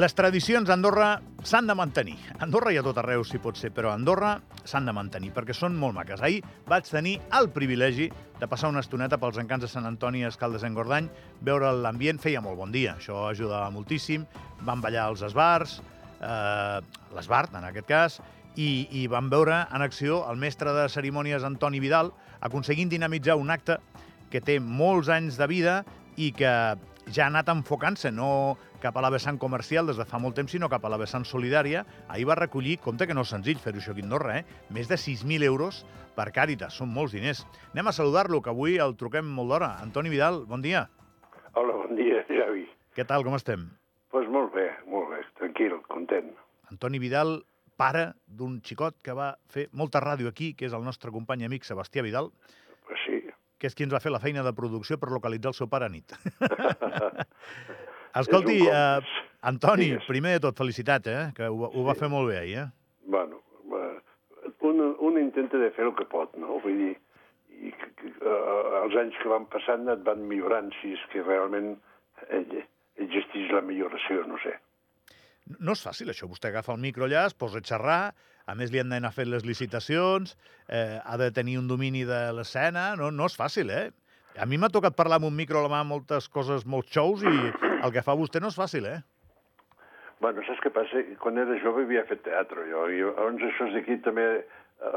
[0.00, 1.08] Les tradicions a Andorra
[1.44, 2.14] s'han de mantenir.
[2.38, 4.30] A Andorra i a tot arreu, si pot ser, però a Andorra
[4.64, 6.22] s'han de mantenir, perquè són molt maques.
[6.24, 6.38] Ahir
[6.70, 8.06] vaig tenir el privilegi
[8.38, 11.10] de passar una estoneta pels encants de Sant Antoni a Escaldes en Gordany,
[11.44, 14.24] veure l'ambient, feia molt bon dia, això ajudava moltíssim,
[14.64, 15.82] van ballar als esbars,
[16.16, 16.80] eh,
[17.12, 18.20] l'esbart en aquest cas,
[18.56, 23.52] i, i van veure en acció el mestre de cerimònies Antoni Vidal aconseguint dinamitzar un
[23.52, 23.76] acte
[24.32, 25.82] que té molts anys de vida
[26.16, 26.54] i que
[27.10, 30.52] ja ha anat enfocant-se, no cap a la vessant comercial des de fa molt temps,
[30.52, 31.84] sinó cap a la vessant solidària.
[32.08, 34.44] Ahir va recollir, compte que no és senzill fer-ho això a Andorra, eh?
[34.70, 35.84] més de 6.000 euros
[36.16, 37.44] per Càritas, són molts diners.
[37.74, 39.76] Anem a saludar-lo, que avui el truquem molt d'hora.
[39.82, 40.88] Antoni Vidal, bon dia.
[41.54, 42.66] Hola, bon dia, Javi.
[42.94, 43.68] Què tal, com estem?
[44.10, 46.32] Doncs pues molt bé, molt bé, tranquil, content.
[46.70, 47.40] Antoni Vidal,
[47.80, 51.64] pare d'un xicot que va fer molta ràdio aquí, que és el nostre company amic
[51.66, 52.30] Sebastià Vidal.
[53.60, 55.86] Que és qui ens va fer la feina de producció per localitzar el seu pare
[55.86, 56.14] a nit.
[58.20, 59.04] Escolti, uh,
[59.46, 60.08] Antoni, Digues.
[60.08, 61.26] primer de tot, felicitats, eh?
[61.36, 62.56] que ho, ho va fer molt bé ahir.
[62.64, 62.66] Eh?
[63.12, 63.42] Bueno,
[64.66, 66.58] un, un intenta de fer el que pot, no?
[66.64, 66.94] Vull dir,
[67.60, 71.76] i uh, els anys que van passant et van millorant, si és que realment
[73.00, 74.56] existeix la milloració, no sé.
[75.58, 76.28] No és fàcil, això.
[76.30, 78.02] Vostè agafa el micro allà, es posa a xerrar,
[78.50, 80.34] a més li han d'anar fent les licitacions,
[80.66, 83.88] eh, ha de tenir un domini de l'escena, no, no és fàcil, eh?
[84.38, 87.22] A mi m'ha tocat parlar amb un micro a la mà moltes coses, molts xous,
[87.26, 87.50] i
[87.84, 89.00] el que fa vostè no és fàcil, eh?
[90.20, 91.02] Bueno, saps què passa?
[91.22, 94.26] Quan era jove havia fet teatre, jo, i llavors això d'aquí també,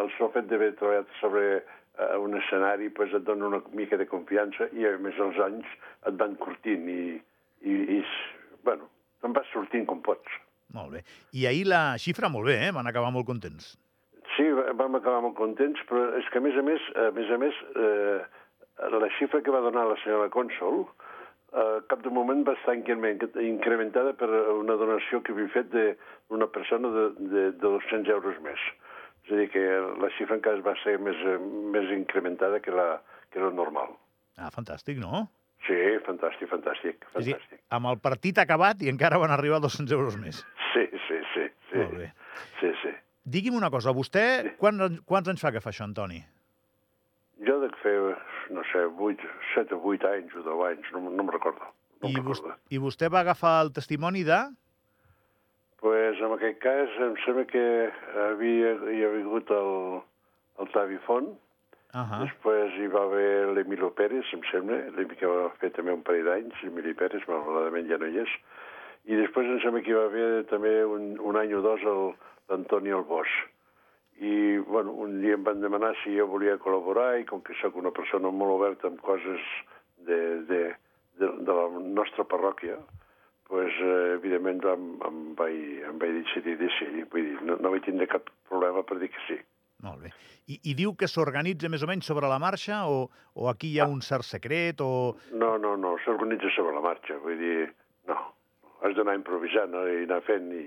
[0.00, 4.08] el sol fet d'haver treballat sobre uh, un escenari pues, et dona una mica de
[4.08, 5.68] confiança i, a més, els anys
[6.08, 7.02] et van curtint i,
[7.64, 8.00] i, i
[8.66, 8.88] bueno,
[9.20, 10.40] te'n vas sortint com pots.
[10.76, 11.04] Molt bé.
[11.34, 12.74] I ahir la xifra molt bé, eh?
[12.74, 13.74] Van acabar molt contents.
[14.36, 14.46] Sí,
[14.78, 17.56] vam acabar molt contents, però és que, a més a més, a més, a més
[17.74, 18.20] eh,
[18.94, 20.84] la xifra que va donar la senyora Cònsol,
[21.52, 26.92] eh, cap de moment va estar incrementada per una donació que havia fet d'una persona
[26.94, 28.70] de, de, de 200 euros més.
[29.26, 29.66] És a dir, que
[30.00, 31.18] la xifra encara va ser més,
[31.74, 32.88] més incrementada que la,
[33.34, 33.92] que la normal.
[34.38, 35.26] Ah, fantàstic, no?
[35.66, 35.76] Sí,
[36.06, 37.04] fantàstic, fantàstic.
[37.10, 37.36] fantàstic.
[37.36, 40.40] És dir, amb el partit acabat i encara van arribar 200 euros més.
[41.84, 42.12] Molt bé.
[42.60, 42.92] Sí, sí.
[43.30, 44.54] Digui'm una cosa, vostè, sí.
[44.60, 46.22] quants, quants anys fa que fa això, Antoni?
[47.46, 47.96] Jo dec fer,
[48.52, 51.72] no sé, 8, 7 o 8 anys o 10 anys, no, no me'n recordo.
[52.00, 54.40] No I, vostè, I vostè va agafar el testimoni de?
[55.80, 57.62] pues, en aquest cas em sembla que
[58.26, 60.02] havia, hi havia hagut el,
[60.60, 61.30] el Tavi Font,
[61.90, 62.20] Uh -huh.
[62.22, 64.76] Després hi va haver l'Emilio Pérez, em sembla,
[65.18, 68.28] que va fer també un parell d'anys, l'Emilio Pérez, malauradament ja no hi és.
[69.10, 72.94] I després em sembla que hi va haver també un, un any o dos l'Antoni
[72.94, 73.32] Albós.
[74.20, 77.78] I, bueno, un dia em van demanar si jo volia col·laborar i com que sóc
[77.80, 79.42] una persona molt oberta amb coses
[80.06, 80.60] de, de,
[81.18, 82.76] de, de la nostra parròquia,
[83.48, 86.90] pues, eh, evidentment em, em, vaig, em vaig decidir de sí.
[87.10, 89.38] Vull dir, no, no vaig tindre cap problema per dir que sí.
[89.86, 90.12] Molt bé.
[90.52, 93.80] I, i diu que s'organitza més o menys sobre la marxa o, o aquí hi
[93.80, 95.16] ha un cert secret o...
[95.32, 97.18] No, no, no, s'organitza sobre la marxa.
[97.24, 97.70] Vull dir,
[98.10, 98.20] no.
[98.80, 99.84] Has d'anar improvisant no?
[99.88, 100.66] i anar fent i,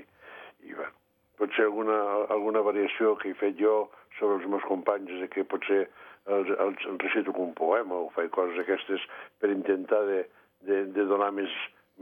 [0.67, 0.93] i bueno,
[1.41, 1.97] pot ser alguna,
[2.33, 3.87] alguna variació que he fet jo
[4.19, 8.11] sobre els meus companys, és que potser els, els, els recito com un poema o
[8.15, 9.03] faig coses aquestes
[9.41, 10.21] per intentar de,
[10.67, 11.51] de, de donar més,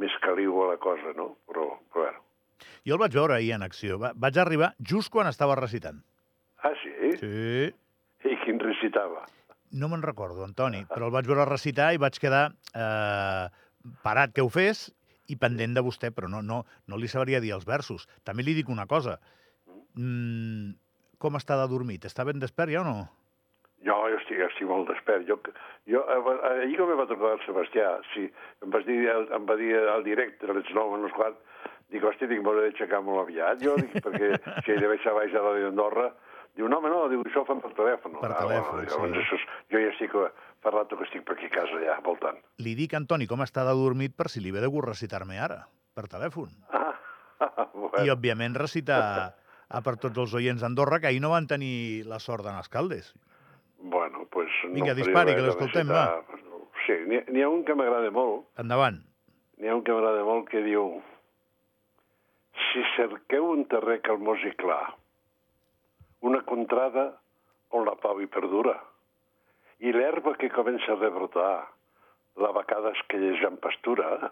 [0.01, 1.31] més caliu a la cosa, no?
[1.49, 2.25] Però, però bueno.
[2.85, 3.97] Jo el vaig veure ahir en acció.
[4.01, 6.01] Va, vaig arribar just quan estava recitant.
[6.61, 6.93] Ah, sí?
[7.17, 7.71] Sí.
[8.29, 9.23] I quin recitava?
[9.71, 13.45] No me'n recordo, Antoni, però el vaig veure recitar i vaig quedar eh,
[14.03, 14.89] parat que ho fes
[15.31, 18.07] i pendent de vostè, però no, no, no li sabria dir els versos.
[18.27, 19.17] També li dic una cosa.
[19.95, 20.75] Mm,
[21.21, 22.05] com està de dormit?
[22.09, 22.97] Està ben despert ja o no?
[23.85, 25.25] Jo, jo estic, estic molt despert.
[25.29, 25.37] Jo,
[25.89, 26.01] jo,
[26.51, 28.27] ahir que me va trucar el Sebastià, sí,
[28.61, 31.39] em, vas dir, em va dir al directe, a les 9 en les 4,
[31.93, 35.33] dic, hòstia, dic, m'hauré d'aixecar molt aviat, jo, dic, perquè si he de baixar baix
[35.33, 36.11] a la d'Andorra,
[36.55, 38.17] diu, no, home, no, diu, això ho fan per telèfon.
[38.21, 39.21] Per ah, telèfon, bueno, llavors, sí.
[39.23, 40.31] Això, és- jo ja estic, eh,
[40.61, 42.39] fa rato que estic per aquí a casa ja, voltant.
[42.59, 45.65] Li dic, Antoni, com està de dormit per si li ve de gust recitar-me ara,
[45.93, 46.49] per telèfon.
[46.71, 46.95] Ah,
[47.73, 48.05] bueno.
[48.05, 49.35] I, òbviament, recitar
[49.71, 52.69] a per tots els oients d'Andorra, que ahir no van tenir la sort d'anar als
[52.69, 53.13] caldes.
[53.79, 54.49] Bueno, pues...
[54.67, 56.59] Vinga, no dispari, faria que l'escoltem, pues, no.
[56.85, 58.99] Sí, n'hi ha un que m'agrada molt, Endavant.
[59.57, 60.99] n'hi ha un que m'agrada molt que diu
[62.71, 64.93] si cerqueu un terrer calmós i clar,
[66.21, 67.05] una contrada
[67.77, 68.75] on la pau hi perdura,
[69.81, 71.55] i l'herba que comença a rebrotar,
[72.41, 74.31] la vacada esquellejant pastura,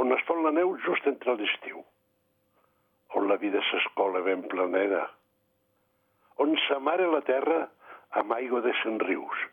[0.00, 1.84] on es fon la neu just entre l'estiu,
[3.16, 5.06] on la vida s'escola ben planera,
[6.42, 7.62] on s'amara la terra
[8.20, 9.46] amb aigua de cent rius,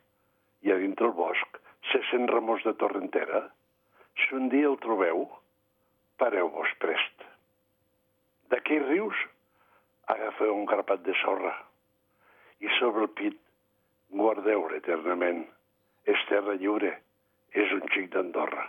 [0.66, 1.62] i a dintre el bosc
[1.92, 3.48] se sent remors de torrentera.
[4.18, 5.28] Si un dia el trobeu,
[6.18, 7.26] pareu-vos prest.
[8.52, 9.20] D'aquí rius,
[10.14, 11.54] agafeu un carpat de sorra
[12.64, 13.38] i sobre el pit
[14.16, 15.46] guardeu-le eternament.
[16.08, 16.94] És terra lliure,
[17.52, 18.64] és un xic d'Andorra.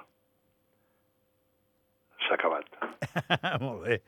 [2.26, 2.66] S'ha acabat.
[3.64, 4.00] Molt bé.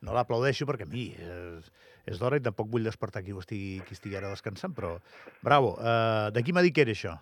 [0.00, 1.68] No l'aplaudeixo perquè a mi és,
[2.08, 4.94] és d'hora i tampoc vull despertar qui, estigui, qui estigui ara descansant, però
[5.44, 5.74] bravo.
[5.76, 7.18] Uh, de qui m'ha dit que era això?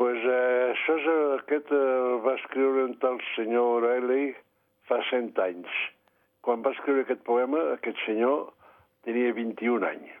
[0.00, 4.30] pues, eh, això és, eh, aquest eh, va escriure un tal senyor O'Reilly
[4.88, 5.74] fa 100 anys.
[6.46, 8.50] Quan va escriure aquest poema, aquest senyor
[9.06, 10.16] tenia 21 anys.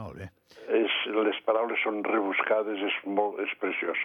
[0.00, 0.28] Molt bé.
[0.72, 3.98] És, les paraules són rebuscades, és, molt, és preciós.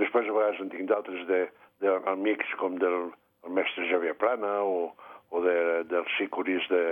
[0.00, 1.42] Després, a vegades, en tinc d'altres de,
[1.82, 3.10] d'amics com del
[3.46, 4.94] el mestre Javier Plana o,
[5.30, 6.82] o de, dels sicuris de,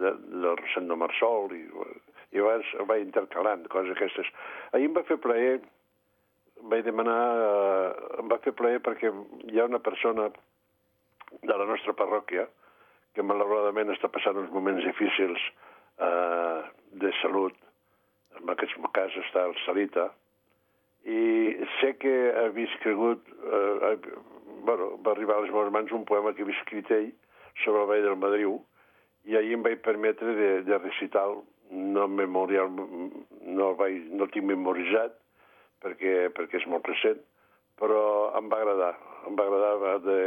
[0.00, 0.12] de,
[0.44, 1.64] del Sant de Marsol i,
[2.32, 4.30] i a vegades vaig intercalant, coses aquestes.
[4.72, 5.58] Ahir em va fer plaer,
[6.70, 7.18] vaig demanar,
[7.48, 9.12] eh, em va fer plaer perquè
[9.50, 10.28] hi ha una persona
[11.42, 12.46] de la nostra parròquia
[13.14, 15.42] que malauradament està passant uns moments difícils
[15.98, 16.60] eh,
[17.02, 17.54] de salut,
[18.38, 20.08] en aquest cas està el Salita,
[21.08, 22.48] i sé que ha
[22.82, 23.94] cregut, eh,
[24.66, 27.12] bueno, va arribar a les meves mans un poema que havia escrit ell
[27.64, 28.58] sobre el Vall del Madriu,
[29.28, 31.26] i ahir em vaig permetre de, de recitar
[31.70, 35.16] no memorial, no, vaig, no tinc memoritzat,
[35.84, 37.20] perquè, perquè és molt recent,
[37.78, 38.02] però
[38.38, 38.94] em va agradar,
[39.28, 40.20] em va agradar de,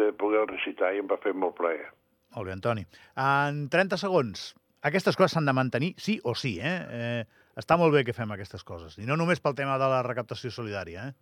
[0.00, 1.88] de poder recitar i em va fer molt plaer.
[2.36, 2.84] Molt bé, Antoni.
[3.16, 4.50] En 30 segons,
[4.88, 6.76] aquestes coses s'han de mantenir sí o sí, eh?
[7.00, 7.48] eh?
[7.58, 10.52] Està molt bé que fem aquestes coses, i no només pel tema de la recaptació
[10.54, 11.16] solidària, eh?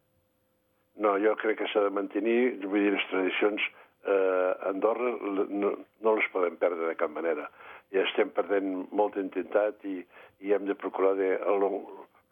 [1.01, 3.65] No, jo crec que s'ha de mantenir, vull dir, les tradicions
[4.07, 5.73] eh, a Andorra no,
[6.05, 7.51] no les podem perdre de cap manera.
[7.95, 10.01] Ja estem perdent molta entitat i,
[10.45, 11.67] i hem de procurar de, el,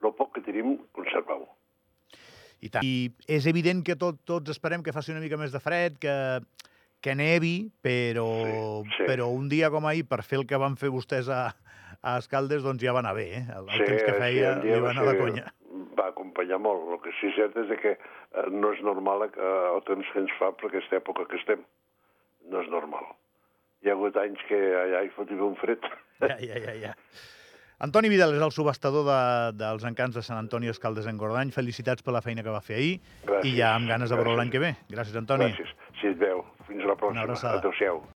[0.04, 1.46] el poc que tenim, conservar-ho.
[2.64, 2.86] I tant.
[2.86, 6.14] I és evident que tot, tots esperem que faci una mica més de fred, que,
[7.04, 8.26] que nevi, però,
[8.86, 9.08] Sí, sí.
[9.10, 11.42] però un dia com ahir, per fer el que van fer vostès a,
[12.00, 13.44] a Escaldes, doncs ja va anar bé, eh?
[13.58, 15.44] El, el temps que feia en li va anar de conya.
[15.98, 16.88] Va acompanyar molt.
[16.96, 19.34] El que sí és cert és que eh, no és normal eh,
[19.74, 21.62] el temps que ens fa per aquesta època que estem.
[22.50, 23.06] No és normal.
[23.84, 25.84] Hi ha hagut anys que allà hi fotia un fred.
[26.24, 26.92] Ja, ja, ja, ja.
[27.84, 29.16] Antoni Vidal és el subhastador de,
[29.60, 31.50] dels encants de Sant Antoni Escaldes en Gordany.
[31.52, 32.92] Felicitats per la feina que va fer ahir
[33.26, 34.70] Gràcies, i ja amb ganes de veure l'any que ve.
[34.92, 35.50] Gràcies, Antoni.
[35.50, 35.74] Gràcies.
[36.00, 36.44] Si et veu.
[36.94, 37.54] La pròxima.
[37.58, 38.02] Adéu-siau.